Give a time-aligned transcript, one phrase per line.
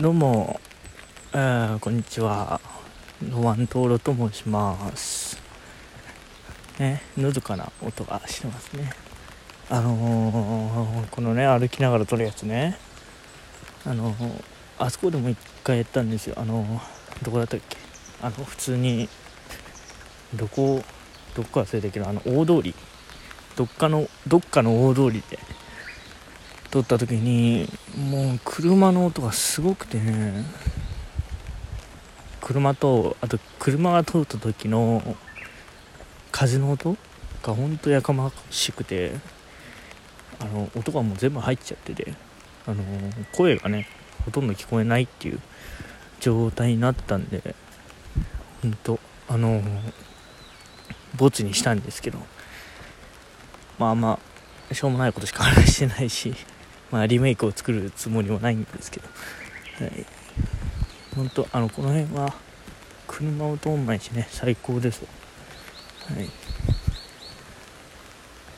[0.00, 0.58] どうも、
[1.34, 2.58] えー、こんにちは。
[3.22, 5.36] ノワントーロと申します。
[6.78, 8.90] ね、のどかな音がしてますね。
[9.68, 12.78] あのー、このね、歩きながら撮るやつね。
[13.84, 14.42] あのー、
[14.78, 16.36] あそこでも一回やったんですよ。
[16.38, 16.80] あのー、
[17.22, 17.76] どこだったっけ？
[18.22, 19.06] あの、普通に、
[20.34, 20.82] どこ、
[21.34, 22.74] どっか忘れたけど、あの、大通り。
[23.54, 25.38] どっかの、どっかの大通りで
[26.70, 30.44] 撮った時にもう車の音がすごくてね。
[32.40, 35.16] 車とあと車が通った時の
[36.32, 36.96] 風の音
[37.44, 39.12] がほんとやかましくて
[40.40, 42.14] あの音がもう全部入っちゃってて
[42.66, 42.82] あの
[43.36, 43.86] 声がね
[44.24, 45.40] ほとんど聞こえないっていう
[46.18, 47.54] 状態になったんで
[48.62, 48.98] ほんと
[49.28, 49.62] あの
[51.16, 52.18] ボツにしたんですけど
[53.78, 54.18] まあま
[54.70, 56.34] あしょうもないことしか話してないし。
[56.90, 59.08] まあ、リメイクを作るつもりもないんですけど、
[59.84, 60.06] はい、
[61.14, 62.34] 本当あのこの辺は
[63.06, 65.04] 車を通んないしね最高です
[66.06, 66.28] はい。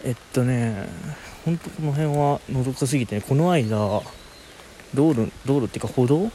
[0.05, 0.89] えっとね
[1.45, 3.77] 本当この辺はのどかすぎてねこの間
[4.95, 6.31] 道路道路っていうか歩道？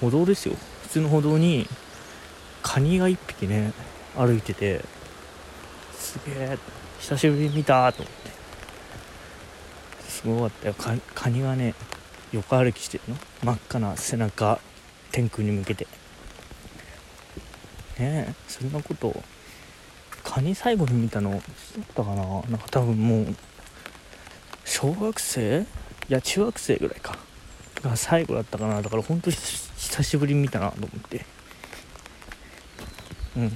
[0.00, 0.56] 歩道ですよ。
[0.82, 1.68] 普通の歩道に
[2.62, 3.72] カニが1匹ね
[4.16, 4.84] 歩いてて
[5.92, 6.58] すげえ
[6.98, 8.31] 久しぶりに見たと思って。
[10.22, 10.74] すごかったよ。
[10.74, 11.74] カカニがね
[12.32, 13.16] 横歩きしてるの。
[13.42, 14.60] 真っ赤な背中
[15.10, 15.86] 天空に向けて。
[17.98, 19.22] ねえそんなこと
[20.24, 22.24] カニ最後に見たのいつだったかな。
[22.24, 23.36] なんか多分もう
[24.64, 25.62] 小学生？
[25.62, 25.64] い
[26.08, 27.18] や中学生ぐらいか。
[27.82, 28.80] が最後だったかな。
[28.80, 31.26] だから本当に久しぶりに見たなと思って。
[33.36, 33.50] うん。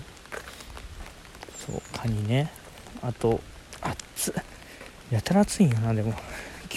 [1.64, 2.50] そうカニね。
[3.02, 3.40] あと
[3.80, 4.34] 熱っ。
[5.10, 6.12] やたら暑いんやなでも。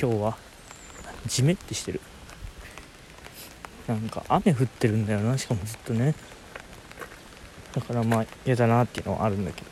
[0.01, 0.37] 今日は。
[1.25, 1.99] ジメってしてる。
[3.85, 5.37] なんか雨降ってるんだよな。
[5.37, 6.15] しかもずっとね。
[7.73, 9.67] だからまあ嫌だなっていうのはあるんだけど。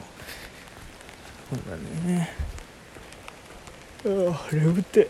[1.49, 1.77] そうだ
[2.09, 2.29] ね。
[4.05, 5.07] ああ眠って。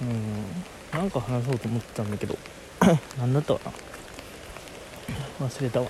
[0.00, 0.98] うん。
[0.98, 2.36] なんか話そうと思ってたんだけど。
[3.16, 3.72] 何だったか
[5.40, 5.46] な。
[5.46, 5.86] 忘れたわ。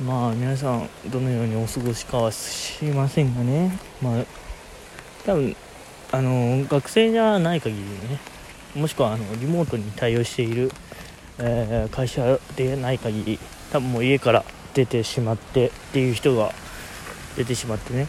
[0.00, 3.76] まあ皆さんどのようにお過ごしかはしませんがね。
[4.00, 4.43] まあ
[5.26, 5.56] 多分
[6.12, 8.20] あの学生じゃない限りね
[8.74, 10.70] もしくはあのリモートに対応している、
[11.38, 13.38] えー、会社でない限り
[13.72, 16.52] 多分もう家から出てしまってっていう人が
[17.36, 18.06] 出てしまってね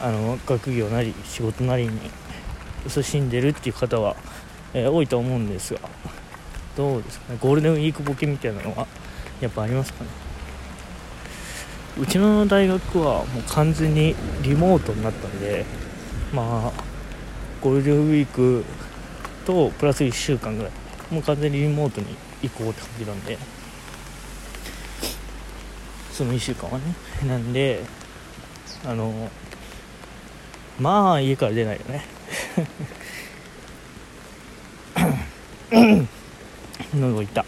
[0.00, 1.98] あの学業なり仕事なりに
[2.86, 4.16] 勤しんでるっていう方は、
[4.74, 5.80] えー、多いと思うんですが
[6.76, 7.38] どうですかね？
[7.40, 8.86] ゴールデンウィークボケみたいなのは
[9.40, 10.10] やっぱありますかね？
[12.00, 15.64] うちの大学はもう完全にリモートになったんで
[16.32, 16.72] まあ
[17.60, 18.64] ゴールデンウィーク
[19.44, 20.72] とプラス1週間ぐらい。
[21.10, 23.38] もう完全にリモートに行こうって感じなんで。
[26.12, 26.94] その1週間はね。
[27.26, 27.82] なんで
[28.84, 29.30] あの
[30.80, 32.04] まあ家から出ないよね。
[36.94, 37.44] 喉痛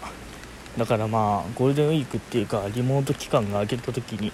[0.77, 4.31] だからまあゴールデンウィークっていうかリモート期間が明けた時に、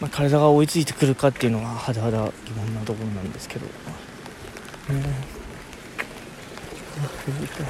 [0.00, 3.72] まあ、体が追いついてくるかっていうのがはだはだ疑問なところなんですけど、ね、
[7.26, 7.66] 眠たい。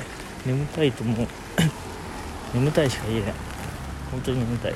[0.46, 1.26] 眠たいともう
[2.54, 3.32] 眠たいしか言えない。
[4.10, 4.74] 本当に眠たい。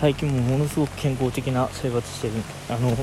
[0.00, 2.34] 最近もものすごく健康的な生活してる。
[2.70, 2.96] あの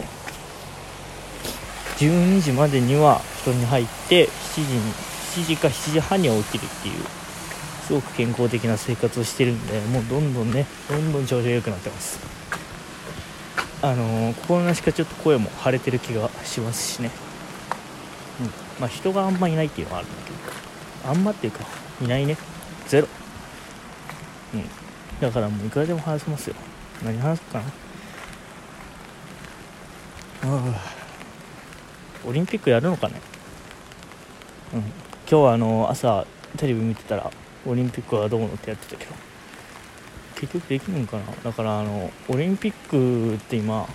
[1.98, 4.94] 12時までには布団に入って7時に
[5.38, 6.94] 7時か7時半には起きるっていう
[7.88, 12.37] すごく健康的な生活をしてるんでもうどんどんねどんどん調子が良くなってます。
[13.82, 17.12] あのー、心なしかちょっと声も腫れてる気がしますしね。
[18.42, 18.48] うん。
[18.80, 20.38] まあ人があんまいないっていうのはあるんだけど
[21.12, 21.60] あんまっていうか
[22.02, 22.38] いないね。
[22.88, 23.08] ゼロ。
[24.56, 24.64] うん。
[25.22, 26.56] だからもういくらでも話せますよ。
[27.04, 27.66] 何話すかな。
[27.66, 27.70] あ
[30.44, 30.98] あ
[32.28, 33.22] オリンピックやるのかね。
[34.74, 34.80] うん。
[34.80, 34.92] 今
[35.28, 36.26] 日はあの朝
[36.58, 37.30] テレビ見てたら
[37.66, 39.12] オリンピックはどうのってやってたけど
[40.40, 41.24] 結局できるのかな。
[41.44, 43.88] だからあのオリンピックって今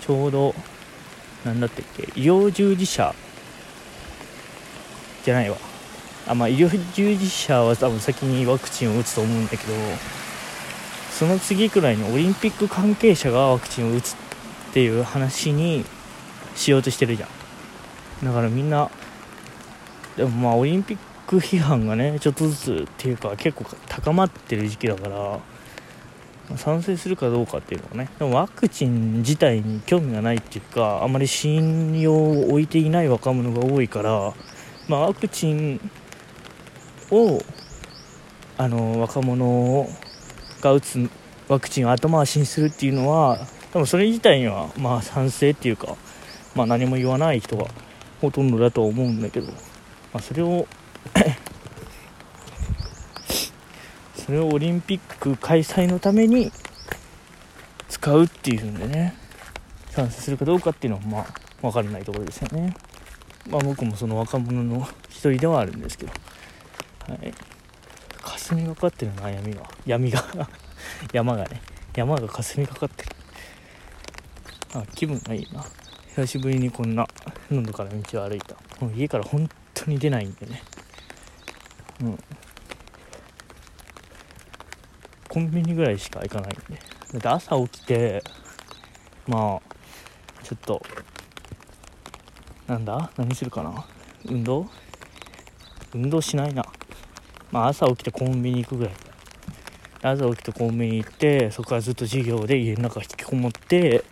[0.00, 0.54] ちょうど
[1.44, 3.14] 何だったっけ医療従事者
[5.24, 5.56] じゃないわ。
[6.26, 9.62] あまあ医療従事者は多分先にワクチンを打つと思うんだけど
[11.10, 14.16] その次くらいにオリンピック関係者がワクチンを打つっ
[14.72, 15.84] ていう話に
[16.54, 17.26] しようとしてるじゃ
[18.22, 18.24] ん。
[18.24, 18.90] だからみんな
[20.16, 25.40] でもまあオリンピック批判がねちょっとずつっていうか結構高まってる時期だから
[26.56, 28.10] 賛成するかどうかっていうのはね。
[28.18, 34.34] でもワクチン自体に興味がないっていうかあまり信用を置いていない若者が多いから、
[34.88, 35.80] まあ、ワクチン
[37.10, 37.40] を
[38.58, 39.88] あの若者
[40.60, 41.10] が打つ
[41.48, 45.96] ワクチンを後回しにするっていうのは多分それ自体にはまあ賛成っていうか、
[46.54, 47.66] まあ、何も言わない人が
[48.20, 49.54] ほとんどだと思うんだけど、ま
[50.14, 50.66] あ、それを
[54.24, 56.52] それをオリンピック開催のために
[57.88, 59.14] 使うっていうんでね
[59.90, 61.26] 賛成するかどうかっていうのはまあ
[61.60, 62.74] 分からないところですよね。
[63.50, 66.12] まあ僕もその若者の一人ではあるんですけど、
[67.08, 67.34] はい。
[68.22, 69.62] 霞がかってるな、闇が。
[69.86, 70.48] 闇 が
[71.12, 71.60] 山がね。
[71.94, 73.10] 山が霞がかってる。
[74.74, 75.64] あ、気分がいいな。
[76.16, 77.06] 久しぶりにこんな、
[77.50, 78.56] 喉から道を歩いた。
[78.80, 80.62] もう家から本当に出ないんでね。
[82.00, 82.18] うん。
[85.32, 86.78] コンビニぐらいしか行かないんで。
[87.14, 88.22] だって朝起きて、
[89.26, 90.82] まあ、ちょっと
[92.66, 93.10] なんだ？
[93.16, 93.86] 何するかな？
[94.26, 94.68] 運動？
[95.94, 96.62] 運動しないな。
[97.50, 98.94] まあ朝起きてコンビニ行くぐらい。
[100.02, 104.04] 朝起きてコンビニ行ってそこからずっと授業で家の中引きこもって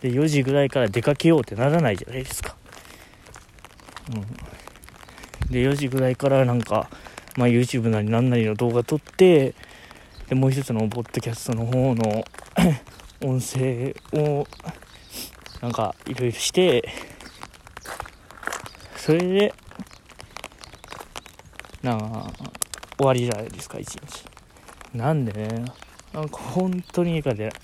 [0.00, 2.56] で4時ぐらいから出かけようってならないじゃないですか。
[4.14, 4.22] うん。
[5.52, 6.88] で4時ぐらいからなんか、
[7.36, 9.54] まあ、YouTube なり何なりの動画撮って
[10.28, 12.24] でもう一つのポッドキャストの方の
[13.22, 14.46] 音声を
[15.60, 16.82] なんかいろいろして
[18.96, 19.54] それで
[21.82, 22.32] なあ
[22.96, 24.24] 終わりじゃないですか一日。
[24.94, 25.64] なんでね
[26.14, 27.54] なんか本当にいいか出ない、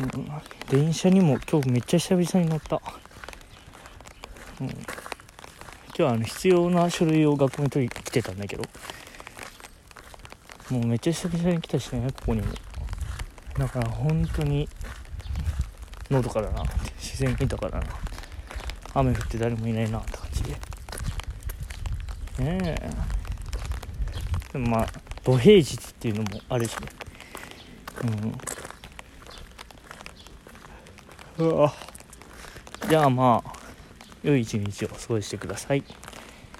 [0.00, 0.28] うん、
[0.68, 2.80] 電車にも今日めっちゃ久々に乗った、
[4.60, 4.76] うん、今
[5.96, 8.62] 日はあの必要な書類を学校に取り来てたんだけど。
[10.70, 12.48] もうめっちゃ久々に来たしねここにも。
[13.58, 14.68] だから本当に
[16.10, 16.62] のどかだな。
[16.98, 17.86] 自然豊かだな。
[18.94, 20.52] 雨降って誰もいないなって感じで。
[20.52, 20.58] ね
[22.62, 22.90] え。
[24.52, 24.86] でもまあ
[25.24, 26.88] 土平日っていうのもあるしね。
[31.38, 31.46] うん。
[31.46, 31.72] うわ。
[32.88, 33.52] じゃあまあ
[34.22, 35.84] 良い一日を過ごしてください。